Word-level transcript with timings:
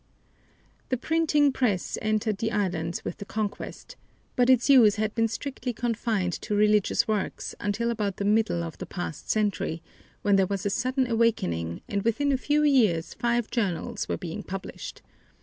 The 0.89 0.97
printing 0.97 1.51
press 1.51 1.95
entered 2.01 2.39
the 2.39 2.51
islands 2.51 3.05
with 3.05 3.17
the 3.17 3.23
conquest, 3.25 3.97
but 4.35 4.49
its 4.49 4.67
use 4.67 4.95
had 4.95 5.13
been 5.13 5.27
strictly 5.27 5.73
confined 5.73 6.33
to 6.41 6.55
religious 6.55 7.07
works 7.07 7.53
until 7.59 7.91
about 7.91 8.17
the 8.17 8.25
middle 8.25 8.63
of 8.63 8.79
the 8.79 8.87
past 8.87 9.29
century, 9.29 9.83
when 10.23 10.37
there 10.37 10.47
was 10.47 10.65
a 10.65 10.71
sudden 10.71 11.05
awakening 11.05 11.81
and 11.87 12.01
within 12.01 12.31
a 12.31 12.37
few 12.37 12.63
years 12.63 13.13
five 13.13 13.51
journals 13.51 14.09
were 14.09 14.17
being 14.17 14.41
published. 14.41 15.03